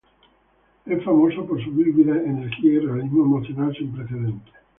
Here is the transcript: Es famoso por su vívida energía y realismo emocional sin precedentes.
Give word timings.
Es 0.83 1.03
famoso 1.03 1.45
por 1.45 1.63
su 1.63 1.69
vívida 1.73 2.15
energía 2.15 2.73
y 2.73 2.79
realismo 2.79 3.23
emocional 3.23 3.71
sin 3.77 3.91
precedentes. 3.95 4.51